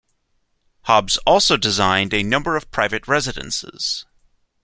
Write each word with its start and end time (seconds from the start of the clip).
Hobbs 0.85 1.19
also 1.27 1.57
designed 1.57 2.11
a 2.11 2.23
number 2.23 2.55
of 2.55 2.71
private 2.71 3.07
residences. 3.07 4.03